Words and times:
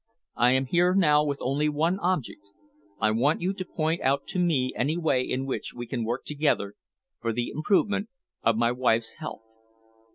I 0.35 0.53
am 0.53 0.65
here 0.65 0.95
now 0.95 1.23
with 1.23 1.37
only 1.43 1.69
one 1.69 1.99
object: 1.99 2.41
I 2.99 3.11
want 3.11 3.39
you 3.39 3.53
to 3.53 3.63
point 3.63 4.01
out 4.01 4.25
to 4.29 4.39
me 4.39 4.73
any 4.75 4.97
way 4.97 5.21
in 5.21 5.45
which 5.45 5.75
we 5.75 5.85
can 5.85 6.03
work 6.03 6.25
together 6.25 6.73
for 7.19 7.31
the 7.31 7.51
improvement 7.53 8.09
of 8.41 8.57
my 8.57 8.71
wife's 8.71 9.11
health." 9.19 9.43